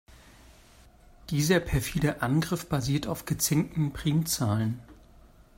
Dieser 1.29 1.59
perfide 1.59 2.23
Angriff 2.23 2.67
basiert 2.67 3.05
auf 3.05 3.25
gezinkten 3.25 3.91
Primzahlen. 3.93 4.79